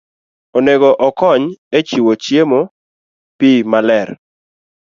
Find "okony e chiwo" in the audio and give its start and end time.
1.07-2.13